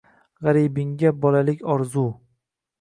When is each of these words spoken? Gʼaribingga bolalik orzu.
Gʼaribingga 0.47 1.13
bolalik 1.27 1.63
orzu. 1.77 2.09